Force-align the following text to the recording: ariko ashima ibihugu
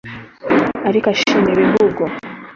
ariko 0.89 1.05
ashima 1.13 1.47
ibihugu 1.55 2.03